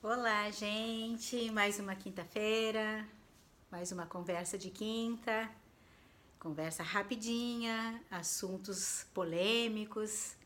Olá, 0.00 0.48
gente! 0.52 1.50
Mais 1.50 1.80
uma 1.80 1.96
quinta-feira, 1.96 3.04
mais 3.68 3.90
uma 3.90 4.06
conversa 4.06 4.56
de 4.56 4.70
quinta, 4.70 5.50
conversa 6.38 6.84
rapidinha, 6.84 8.00
assuntos 8.08 9.08
polêmicos, 9.12 10.36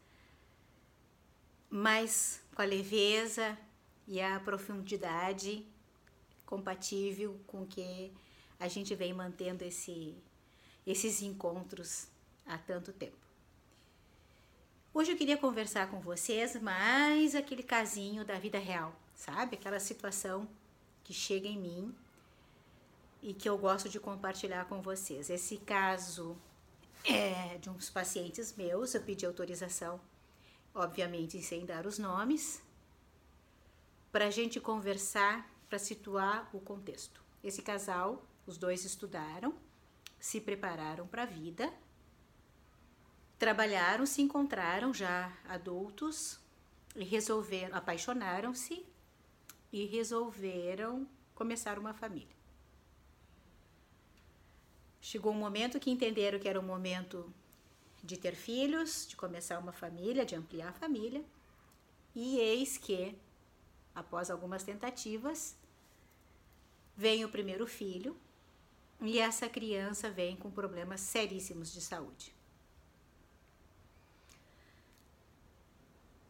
mas 1.68 2.42
com 2.54 2.62
a 2.62 2.64
leveza 2.64 3.58
e 4.08 4.22
a 4.22 4.40
profundidade 4.40 5.66
compatível 6.46 7.38
com 7.46 7.66
que 7.66 8.10
a 8.58 8.68
gente 8.68 8.94
vem 8.94 9.12
mantendo 9.12 9.64
esse, 9.64 10.16
esses 10.86 11.20
encontros 11.20 12.08
há 12.46 12.56
tanto 12.56 12.90
tempo. 12.90 13.21
Hoje 14.94 15.10
eu 15.10 15.16
queria 15.16 15.38
conversar 15.38 15.90
com 15.90 16.00
vocês 16.00 16.54
mais 16.60 17.34
aquele 17.34 17.62
casinho 17.62 18.26
da 18.26 18.38
vida 18.38 18.58
real, 18.58 18.94
sabe? 19.14 19.56
Aquela 19.56 19.80
situação 19.80 20.46
que 21.02 21.14
chega 21.14 21.48
em 21.48 21.58
mim 21.58 21.94
e 23.22 23.32
que 23.32 23.48
eu 23.48 23.56
gosto 23.56 23.88
de 23.88 23.98
compartilhar 23.98 24.66
com 24.66 24.82
vocês. 24.82 25.30
Esse 25.30 25.56
caso 25.56 26.36
é 27.06 27.56
de 27.56 27.70
uns 27.70 27.88
pacientes 27.88 28.54
meus, 28.54 28.94
eu 28.94 29.00
pedi 29.00 29.24
autorização, 29.24 29.98
obviamente 30.74 31.40
sem 31.40 31.64
dar 31.64 31.86
os 31.86 31.98
nomes, 31.98 32.62
para 34.12 34.26
a 34.26 34.30
gente 34.30 34.60
conversar, 34.60 35.50
para 35.70 35.78
situar 35.78 36.50
o 36.52 36.60
contexto. 36.60 37.24
Esse 37.42 37.62
casal, 37.62 38.22
os 38.46 38.58
dois 38.58 38.84
estudaram, 38.84 39.54
se 40.20 40.38
prepararam 40.38 41.06
para 41.06 41.22
a 41.22 41.26
vida, 41.26 41.72
trabalharam, 43.42 44.06
se 44.06 44.22
encontraram 44.22 44.94
já 44.94 45.36
adultos 45.48 46.38
e 46.94 47.02
resolveram, 47.02 47.76
apaixonaram-se 47.76 48.86
e 49.72 49.84
resolveram 49.84 51.08
começar 51.34 51.76
uma 51.76 51.92
família. 51.92 52.36
Chegou 55.00 55.32
um 55.32 55.36
momento 55.36 55.80
que 55.80 55.90
entenderam 55.90 56.38
que 56.38 56.48
era 56.48 56.60
o 56.60 56.62
momento 56.62 57.34
de 58.00 58.16
ter 58.16 58.36
filhos, 58.36 59.08
de 59.08 59.16
começar 59.16 59.58
uma 59.58 59.72
família, 59.72 60.24
de 60.24 60.36
ampliar 60.36 60.68
a 60.68 60.72
família, 60.72 61.24
e 62.14 62.38
eis 62.38 62.78
que, 62.78 63.12
após 63.92 64.30
algumas 64.30 64.62
tentativas, 64.62 65.56
vem 66.96 67.24
o 67.24 67.28
primeiro 67.28 67.66
filho 67.66 68.16
e 69.00 69.18
essa 69.18 69.48
criança 69.48 70.08
vem 70.08 70.36
com 70.36 70.48
problemas 70.48 71.00
seríssimos 71.00 71.72
de 71.72 71.80
saúde. 71.80 72.32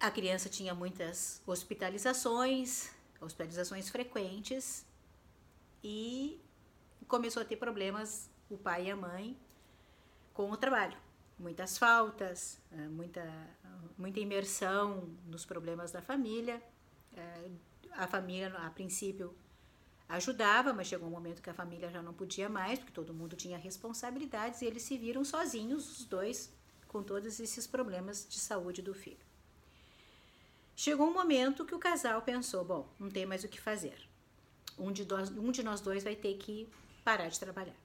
A 0.03 0.11
criança 0.11 0.49
tinha 0.49 0.75
muitas 0.75 1.41
hospitalizações, 1.47 2.91
hospitalizações 3.21 3.89
frequentes 3.89 4.85
e 5.81 6.41
começou 7.07 7.41
a 7.41 7.45
ter 7.45 7.55
problemas 7.55 8.29
o 8.51 8.59
pai 8.59 8.87
e 8.87 8.91
a 8.91 8.97
mãe 8.97 9.39
com 10.35 10.51
o 10.51 10.57
trabalho. 10.57 10.99
Muitas 11.39 11.79
faltas, 11.79 12.61
eh, 12.73 12.89
muita, 12.89 13.25
muita 13.97 14.19
imersão 14.19 15.09
nos 15.25 15.45
problemas 15.45 15.93
da 15.93 16.03
família. 16.03 16.61
Eh, 17.17 17.51
a 17.93 18.09
família, 18.09 18.53
a 18.57 18.71
princípio, 18.71 19.33
ajudava, 20.09 20.73
mas 20.73 20.89
chegou 20.89 21.07
um 21.07 21.13
momento 21.13 21.41
que 21.41 21.51
a 21.51 21.55
família 21.55 21.89
já 21.89 22.03
não 22.03 22.13
podia 22.13 22.49
mais, 22.49 22.81
porque 22.81 22.93
todo 22.93 23.15
mundo 23.15 23.37
tinha 23.37 23.57
responsabilidades 23.57 24.63
e 24.63 24.65
eles 24.65 24.83
se 24.83 24.99
viram 24.99 25.25
sozinhos, 25.25 26.01
os 26.01 26.05
dois, 26.05 26.53
com 26.89 27.05
todos 27.05 27.39
esses 27.39 27.69
problemas 27.69 28.27
de 28.29 28.41
saúde 28.41 28.83
do 28.83 28.93
filho. 28.93 29.31
Chegou 30.75 31.09
um 31.09 31.13
momento 31.13 31.65
que 31.65 31.75
o 31.75 31.79
casal 31.79 32.23
pensou: 32.23 32.65
bom, 32.65 32.89
não 32.99 33.11
tem 33.11 33.27
mais 33.27 33.45
o 33.45 33.49
que 33.49 33.61
fazer. 33.61 34.09
Um 34.79 34.91
de, 34.91 35.05
nós, 35.05 35.31
um 35.31 35.51
de 35.51 35.63
nós 35.63 35.81
dois 35.81 36.03
vai 36.03 36.17
ter 36.17 36.35
que 36.35 36.69
parar 37.05 37.29
de 37.29 37.39
trabalhar. 37.39 37.77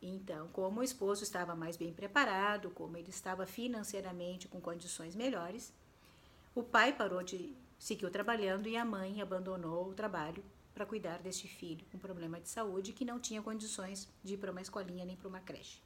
Então, 0.00 0.48
como 0.48 0.80
o 0.80 0.84
esposo 0.84 1.22
estava 1.22 1.54
mais 1.54 1.76
bem 1.76 1.92
preparado, 1.92 2.70
como 2.70 2.96
ele 2.96 3.10
estava 3.10 3.46
financeiramente 3.46 4.48
com 4.48 4.60
condições 4.60 5.14
melhores, 5.14 5.72
o 6.54 6.62
pai 6.62 6.92
parou 6.92 7.22
de 7.22 7.54
seguir 7.78 8.10
trabalhando 8.10 8.68
e 8.68 8.76
a 8.76 8.84
mãe 8.84 9.20
abandonou 9.20 9.88
o 9.88 9.94
trabalho 9.94 10.42
para 10.74 10.86
cuidar 10.86 11.18
deste 11.18 11.46
filho 11.46 11.84
com 11.90 11.98
problema 11.98 12.40
de 12.40 12.48
saúde 12.48 12.92
que 12.92 13.04
não 13.04 13.20
tinha 13.20 13.42
condições 13.42 14.08
de 14.24 14.34
ir 14.34 14.38
para 14.38 14.50
uma 14.50 14.60
escolinha 14.60 15.04
nem 15.04 15.16
para 15.16 15.28
uma 15.28 15.40
creche. 15.40 15.80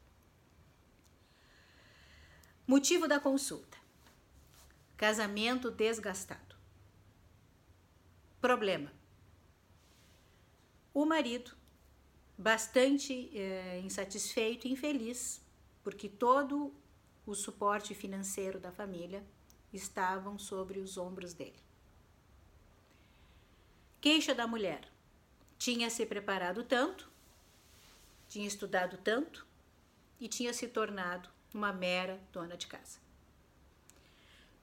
Motivo 2.66 3.06
da 3.06 3.20
consulta: 3.20 3.76
casamento 4.96 5.70
desgastado. 5.70 6.56
Problema: 8.40 8.92
o 10.94 11.04
marido 11.04 11.52
bastante 12.38 13.36
é, 13.36 13.80
insatisfeito 13.80 14.66
e 14.66 14.72
infeliz, 14.72 15.40
porque 15.82 16.08
todo 16.08 16.72
o 17.26 17.34
suporte 17.34 17.94
financeiro 17.94 18.58
da 18.58 18.70
família 18.70 19.24
estavam 19.72 20.38
sobre 20.38 20.78
os 20.78 20.96
ombros 20.96 21.34
dele. 21.34 21.60
Queixa 24.00 24.34
da 24.34 24.46
mulher: 24.46 24.88
tinha 25.58 25.90
se 25.90 26.06
preparado 26.06 26.62
tanto, 26.62 27.10
tinha 28.28 28.46
estudado 28.46 28.96
tanto 28.98 29.46
e 30.20 30.28
tinha 30.28 30.52
se 30.52 30.68
tornado 30.68 31.28
uma 31.52 31.72
mera 31.72 32.20
dona 32.32 32.56
de 32.56 32.66
casa. 32.66 33.05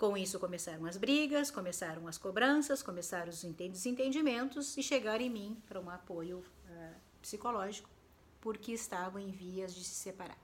Com 0.03 0.17
isso 0.17 0.37
começaram 0.37 0.85
as 0.85 0.97
brigas, 0.97 1.49
começaram 1.49 2.09
as 2.09 2.17
cobranças, 2.17 2.83
começaram 2.83 3.29
os 3.29 3.41
desentendimentos 3.41 4.75
e 4.75 4.83
chegaram 4.83 5.23
em 5.23 5.29
mim 5.29 5.63
para 5.65 5.79
um 5.79 5.89
apoio 5.89 6.39
uh, 6.39 6.95
psicológico, 7.21 7.89
porque 8.41 8.73
estavam 8.73 9.21
em 9.21 9.31
vias 9.31 9.73
de 9.73 9.81
se 9.81 9.95
separar. 9.95 10.37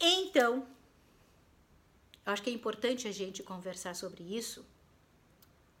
Então, 0.00 0.66
acho 2.26 2.42
que 2.42 2.50
é 2.50 2.52
importante 2.52 3.06
a 3.06 3.12
gente 3.12 3.44
conversar 3.44 3.94
sobre 3.94 4.24
isso, 4.36 4.66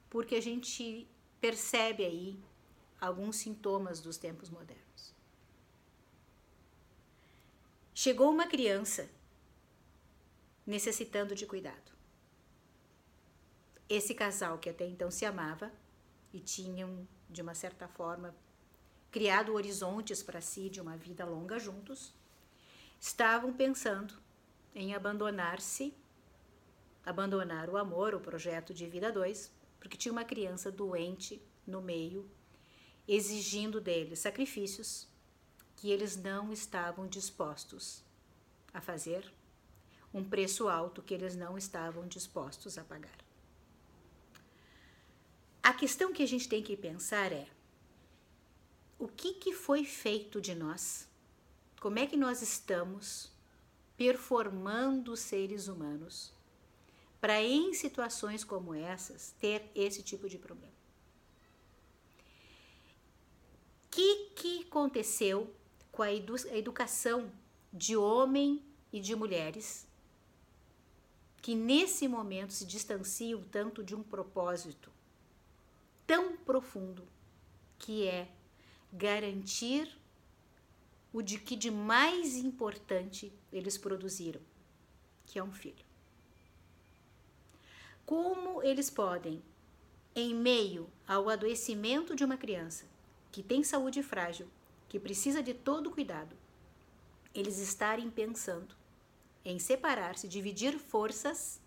porque 0.08 0.36
a 0.36 0.40
gente 0.40 1.08
percebe 1.40 2.04
aí 2.04 2.40
alguns 3.00 3.34
sintomas 3.34 4.00
dos 4.00 4.16
tempos 4.16 4.48
modernos. 4.48 5.12
Chegou 7.92 8.30
uma 8.30 8.46
criança 8.46 9.17
necessitando 10.68 11.34
de 11.34 11.46
cuidado. 11.46 11.92
Esse 13.88 14.14
casal 14.14 14.58
que 14.58 14.68
até 14.68 14.86
então 14.86 15.10
se 15.10 15.24
amava 15.24 15.72
e 16.30 16.38
tinham, 16.38 17.08
de 17.26 17.40
uma 17.40 17.54
certa 17.54 17.88
forma, 17.88 18.36
criado 19.10 19.54
horizontes 19.54 20.22
para 20.22 20.42
si 20.42 20.68
de 20.68 20.78
uma 20.78 20.94
vida 20.94 21.24
longa 21.24 21.58
juntos, 21.58 22.12
estavam 23.00 23.50
pensando 23.50 24.12
em 24.74 24.94
abandonar-se, 24.94 25.94
abandonar 27.02 27.70
o 27.70 27.78
amor, 27.78 28.14
o 28.14 28.20
projeto 28.20 28.74
de 28.74 28.86
vida 28.86 29.10
dois, 29.10 29.50
porque 29.80 29.96
tinha 29.96 30.12
uma 30.12 30.24
criança 30.24 30.70
doente 30.70 31.40
no 31.66 31.80
meio, 31.80 32.30
exigindo 33.06 33.80
deles 33.80 34.18
sacrifícios 34.18 35.08
que 35.76 35.90
eles 35.90 36.14
não 36.14 36.52
estavam 36.52 37.06
dispostos 37.06 38.04
a 38.74 38.82
fazer, 38.82 39.32
um 40.12 40.24
preço 40.24 40.68
alto 40.68 41.02
que 41.02 41.14
eles 41.14 41.36
não 41.36 41.58
estavam 41.58 42.06
dispostos 42.06 42.78
a 42.78 42.84
pagar. 42.84 43.18
A 45.62 45.72
questão 45.72 46.12
que 46.12 46.22
a 46.22 46.26
gente 46.26 46.48
tem 46.48 46.62
que 46.62 46.76
pensar 46.76 47.32
é: 47.32 47.46
o 48.98 49.06
que, 49.06 49.34
que 49.34 49.52
foi 49.52 49.84
feito 49.84 50.40
de 50.40 50.54
nós? 50.54 51.06
Como 51.80 51.98
é 51.98 52.06
que 52.06 52.16
nós 52.16 52.42
estamos 52.42 53.30
performando 53.96 55.16
seres 55.16 55.68
humanos 55.68 56.32
para, 57.20 57.42
em 57.42 57.74
situações 57.74 58.44
como 58.44 58.74
essas, 58.74 59.34
ter 59.40 59.70
esse 59.74 60.02
tipo 60.02 60.28
de 60.28 60.38
problema? 60.38 60.72
O 63.84 63.90
que, 63.90 64.30
que 64.36 64.62
aconteceu 64.62 65.52
com 65.90 66.02
a, 66.02 66.12
edu 66.12 66.36
a 66.50 66.56
educação 66.56 67.32
de 67.72 67.96
homem 67.96 68.64
e 68.92 69.00
de 69.00 69.14
mulheres 69.16 69.87
que 71.48 71.54
nesse 71.54 72.06
momento 72.06 72.52
se 72.52 72.66
distanciam 72.66 73.42
tanto 73.50 73.82
de 73.82 73.94
um 73.94 74.02
propósito 74.02 74.92
tão 76.06 76.36
profundo 76.36 77.08
que 77.78 78.06
é 78.06 78.28
garantir 78.92 79.98
o 81.10 81.22
de 81.22 81.38
que 81.38 81.56
de 81.56 81.70
mais 81.70 82.36
importante 82.36 83.32
eles 83.50 83.78
produziram, 83.78 84.42
que 85.24 85.38
é 85.38 85.42
um 85.42 85.50
filho. 85.50 85.82
Como 88.04 88.62
eles 88.62 88.90
podem, 88.90 89.42
em 90.14 90.34
meio 90.34 90.86
ao 91.06 91.30
adoecimento 91.30 92.14
de 92.14 92.26
uma 92.26 92.36
criança 92.36 92.84
que 93.32 93.42
tem 93.42 93.64
saúde 93.64 94.02
frágil, 94.02 94.46
que 94.86 95.00
precisa 95.00 95.42
de 95.42 95.54
todo 95.54 95.90
cuidado, 95.90 96.36
eles 97.34 97.56
estarem 97.56 98.10
pensando 98.10 98.76
em 99.48 99.58
separar-se, 99.58 100.28
dividir 100.28 100.78
forças 100.78 101.60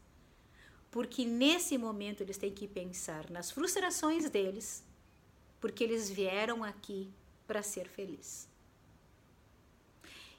porque 0.92 1.24
nesse 1.24 1.78
momento 1.78 2.22
eles 2.22 2.38
têm 2.38 2.54
que 2.54 2.68
pensar 2.68 3.30
nas 3.31 3.50
frustrações 3.50 4.30
deles, 4.30 4.83
porque 5.62 5.86
eles 5.86 6.10
vieram 6.10 6.66
aqui 6.66 7.10
para 7.48 7.63
ser 7.63 7.88
felizes. 7.88 8.48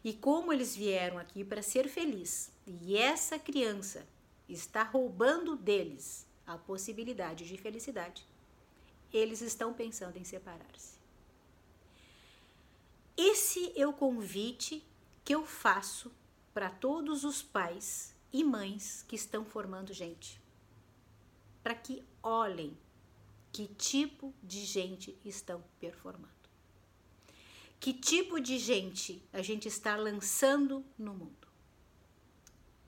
E 0.05 0.13
como 0.13 0.53
eles 0.53 0.77
vieram 0.77 1.17
aqui 1.17 1.43
para 1.43 1.63
ser 1.63 1.89
felizes, 1.89 2.51
e 2.67 2.97
essa 2.97 3.39
criança 3.39 4.07
está 4.47 4.83
roubando 4.83 5.57
deles 5.57 6.27
a 6.47 6.59
possibilidade 6.59 7.47
de 7.47 7.57
felicidade, 7.57 8.27
eles 9.11 9.41
estão 9.41 9.73
pensando 9.73 10.19
em 10.19 10.25
separar-se. 10.25 11.01
Esse 13.17 13.73
é 13.79 13.87
o 13.87 13.93
convite 13.93 14.85
que 15.25 15.35
eu 15.35 15.47
faço 15.47 16.11
para 16.53 16.71
todos 16.71 17.25
os 17.25 17.43
pais 17.43 18.15
e 18.33 18.45
mães 18.45 19.05
que 19.09 19.17
estão 19.17 19.45
formando 19.45 19.93
gente. 19.93 20.41
Para 21.63 21.75
que 21.75 22.03
olhem 22.23 22.77
que 23.53 23.67
tipo 23.69 24.35
de 24.43 24.65
gente 24.65 25.17
estão 25.25 25.63
performando. 25.79 26.33
Que 27.79 27.93
tipo 27.93 28.41
de 28.41 28.59
gente 28.59 29.23
a 29.33 29.43
gente 29.43 29.69
está 29.69 29.97
lançando 29.97 30.85
no 30.97 31.13
mundo? 31.13 31.49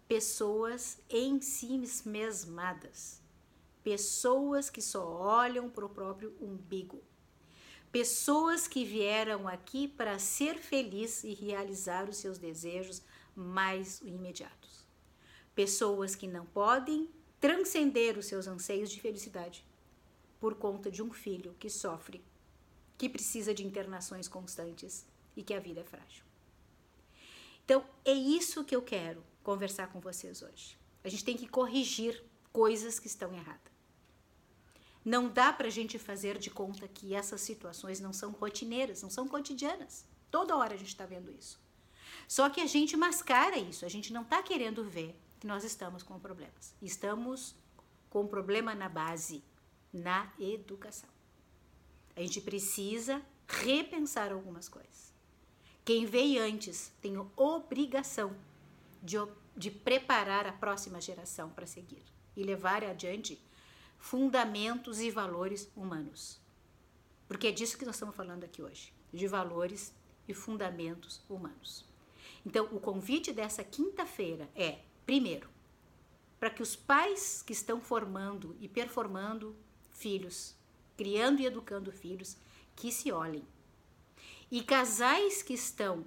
Pessoas 0.06 0.98
em 1.08 1.40
si 1.40 1.82
mesmadas. 2.04 3.20
Pessoas 3.82 4.70
que 4.70 4.80
só 4.80 5.04
olham 5.04 5.68
para 5.68 5.84
o 5.84 5.88
próprio 5.88 6.34
umbigo. 6.40 7.02
Pessoas 7.90 8.66
que 8.66 8.84
vieram 8.84 9.46
aqui 9.46 9.86
para 9.86 10.18
ser 10.18 10.58
feliz 10.58 11.22
e 11.22 11.34
realizar 11.34 12.08
os 12.08 12.16
seus 12.16 12.38
desejos 12.38 13.02
mais 13.34 14.00
imediatos. 14.00 14.84
Pessoas 15.54 16.14
que 16.14 16.26
não 16.26 16.46
podem 16.46 17.08
transcender 17.40 18.18
os 18.18 18.26
seus 18.26 18.46
anseios 18.46 18.90
de 18.90 19.00
felicidade 19.00 19.64
por 20.40 20.54
conta 20.54 20.90
de 20.90 21.02
um 21.02 21.12
filho 21.12 21.54
que 21.58 21.70
sofre, 21.70 22.24
que 22.98 23.08
precisa 23.08 23.54
de 23.54 23.66
internações 23.66 24.28
constantes 24.28 25.06
e 25.36 25.42
que 25.42 25.54
a 25.54 25.60
vida 25.60 25.80
é 25.80 25.84
frágil. 25.84 26.24
Então, 27.64 27.84
é 28.04 28.12
isso 28.12 28.64
que 28.64 28.76
eu 28.76 28.82
quero 28.82 29.24
conversar 29.42 29.90
com 29.90 30.00
vocês 30.00 30.42
hoje. 30.42 30.78
A 31.02 31.08
gente 31.08 31.24
tem 31.24 31.36
que 31.36 31.48
corrigir 31.48 32.22
coisas 32.52 32.98
que 32.98 33.06
estão 33.06 33.32
erradas. 33.34 33.72
Não 35.04 35.28
dá 35.28 35.52
para 35.52 35.66
a 35.66 35.70
gente 35.70 35.98
fazer 35.98 36.38
de 36.38 36.50
conta 36.50 36.88
que 36.88 37.14
essas 37.14 37.42
situações 37.42 38.00
não 38.00 38.12
são 38.12 38.30
rotineiras, 38.30 39.02
não 39.02 39.10
são 39.10 39.28
cotidianas. 39.28 40.06
Toda 40.30 40.56
hora 40.56 40.74
a 40.74 40.78
gente 40.78 40.88
está 40.88 41.04
vendo 41.04 41.30
isso. 41.30 41.60
Só 42.28 42.48
que 42.48 42.60
a 42.60 42.66
gente 42.66 42.96
mascara 42.96 43.56
isso, 43.56 43.84
a 43.84 43.88
gente 43.88 44.12
não 44.12 44.22
está 44.22 44.42
querendo 44.42 44.84
ver 44.84 45.18
que 45.40 45.46
nós 45.46 45.64
estamos 45.64 46.02
com 46.02 46.18
problemas. 46.18 46.74
Estamos 46.80 47.54
com 48.08 48.26
problema 48.26 48.74
na 48.74 48.88
base, 48.88 49.42
na 49.92 50.32
educação. 50.38 51.10
A 52.16 52.20
gente 52.20 52.40
precisa 52.40 53.20
repensar 53.46 54.32
algumas 54.32 54.68
coisas. 54.68 55.12
Quem 55.84 56.06
veio 56.06 56.42
antes 56.42 56.92
tem 57.02 57.18
obrigação 57.36 58.34
de, 59.02 59.16
de 59.56 59.70
preparar 59.70 60.46
a 60.46 60.52
próxima 60.52 61.00
geração 61.00 61.50
para 61.50 61.66
seguir 61.66 62.02
e 62.36 62.42
levar 62.42 62.82
adiante 62.82 63.38
fundamentos 63.98 65.00
e 65.00 65.10
valores 65.10 65.68
humanos. 65.76 66.40
Porque 67.28 67.48
é 67.48 67.52
disso 67.52 67.76
que 67.76 67.84
nós 67.84 67.96
estamos 67.96 68.14
falando 68.14 68.44
aqui 68.44 68.62
hoje, 68.62 68.92
de 69.12 69.26
valores 69.26 69.92
e 70.26 70.32
fundamentos 70.32 71.22
humanos. 71.28 71.84
Então, 72.44 72.68
o 72.72 72.80
convite 72.80 73.32
dessa 73.32 73.64
quinta-feira 73.64 74.48
é, 74.54 74.78
primeiro, 75.06 75.48
para 76.38 76.50
que 76.50 76.62
os 76.62 76.76
pais 76.76 77.42
que 77.42 77.52
estão 77.52 77.80
formando 77.80 78.56
e 78.60 78.68
performando 78.68 79.56
filhos, 79.90 80.54
criando 80.96 81.40
e 81.40 81.46
educando 81.46 81.90
filhos, 81.90 82.36
que 82.76 82.92
se 82.92 83.10
olhem. 83.10 83.46
E 84.50 84.62
casais 84.62 85.42
que 85.42 85.54
estão 85.54 86.04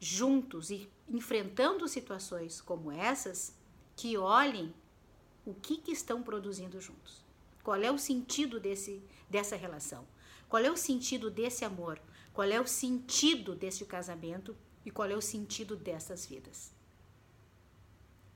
juntos 0.00 0.70
e 0.70 0.88
enfrentando 1.08 1.86
situações 1.86 2.60
como 2.60 2.90
essas, 2.90 3.54
que 3.94 4.16
olhem 4.16 4.74
o 5.44 5.54
que, 5.54 5.76
que 5.76 5.92
estão 5.92 6.22
produzindo 6.22 6.80
juntos. 6.80 7.22
Qual 7.62 7.76
é 7.76 7.90
o 7.90 7.98
sentido 7.98 8.58
desse, 8.58 9.02
dessa 9.28 9.56
relação? 9.56 10.06
Qual 10.48 10.62
é 10.62 10.70
o 10.70 10.76
sentido 10.76 11.30
desse 11.30 11.64
amor? 11.64 12.00
Qual 12.32 12.48
é 12.48 12.60
o 12.60 12.66
sentido 12.66 13.54
desse 13.54 13.84
casamento 13.84 14.56
e 14.84 14.90
qual 14.90 15.08
é 15.08 15.16
o 15.16 15.20
sentido 15.20 15.76
dessas 15.76 16.26
vidas? 16.26 16.72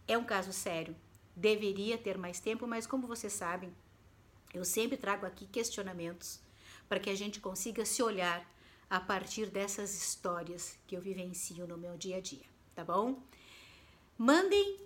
É 0.07 0.19
um 0.19 0.25
caso 0.25 0.53
sério. 0.53 0.95
Deveria 1.35 1.99
ter 1.99 2.17
mais 2.17 2.39
tempo, 2.39 2.67
mas 2.67 2.87
como 2.87 3.07
vocês 3.07 3.33
sabem, 3.33 3.75
eu 4.53 4.65
sempre 4.65 4.97
trago 4.97 5.27
aqui 5.27 5.47
questionamentos 5.47 6.41
para 6.89 7.01
que 7.01 7.11
a 7.11 7.15
gente 7.15 7.41
consiga 7.41 7.85
se 7.85 8.03
olhar 8.03 8.49
a 8.89 9.01
partir 9.01 9.47
dessas 9.47 9.95
histórias 9.95 10.79
que 10.87 10.97
eu 10.97 11.01
vivencio 11.01 11.67
no 11.67 11.77
meu 11.77 11.97
dia 11.97 12.19
a 12.19 12.21
dia, 12.21 12.45
tá 12.75 12.85
bom? 12.85 13.21
Mandem 14.17 14.79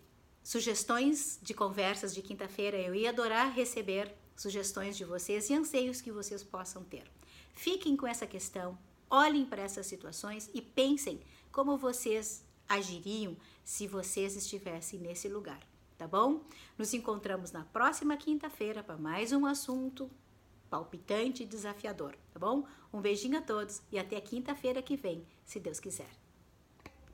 sugestões 0.42 1.38
de 1.42 1.52
conversas 1.52 2.14
de 2.14 2.22
quinta-feira. 2.22 2.78
Eu 2.78 2.94
ia 2.94 3.10
adorar 3.10 3.52
receber 3.52 4.14
sugestões 4.34 4.96
de 4.96 5.04
vocês 5.04 5.50
e 5.50 5.54
anseios 5.54 6.00
que 6.00 6.10
vocês 6.10 6.42
possam 6.42 6.82
ter. 6.84 7.04
Fiquem 7.52 7.96
com 7.96 8.06
essa 8.06 8.26
questão, 8.26 8.78
olhem 9.10 9.44
para 9.44 9.62
essas 9.62 9.86
situações 9.86 10.48
e 10.54 10.62
pensem 10.62 11.20
como 11.52 11.76
vocês 11.76 12.44
agiriam 12.68 13.36
se 13.64 13.86
vocês 13.86 14.36
estivessem 14.36 15.00
nesse 15.00 15.28
lugar, 15.28 15.60
tá 15.96 16.06
bom? 16.06 16.42
Nos 16.76 16.94
encontramos 16.94 17.52
na 17.52 17.64
próxima 17.64 18.16
quinta-feira 18.16 18.82
para 18.82 18.96
mais 18.96 19.32
um 19.32 19.46
assunto 19.46 20.10
palpitante 20.68 21.42
e 21.42 21.46
desafiador, 21.46 22.14
tá 22.32 22.38
bom? 22.38 22.66
Um 22.92 23.00
beijinho 23.00 23.38
a 23.38 23.42
todos 23.42 23.82
e 23.90 23.98
até 23.98 24.20
quinta-feira 24.20 24.82
que 24.82 24.96
vem, 24.96 25.26
se 25.44 25.58
Deus 25.58 25.80
quiser. 25.80 26.27